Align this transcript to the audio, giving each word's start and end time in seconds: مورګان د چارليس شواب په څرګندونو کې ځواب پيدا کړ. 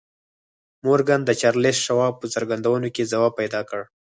مورګان 0.85 1.21
د 1.25 1.31
چارليس 1.41 1.77
شواب 1.85 2.13
په 2.21 2.27
څرګندونو 2.33 2.87
کې 2.95 3.09
ځواب 3.11 3.33
پيدا 3.39 3.61
کړ. 3.69 3.81